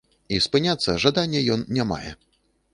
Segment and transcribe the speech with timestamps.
[0.37, 2.11] І спыняцца жадання ён не мае.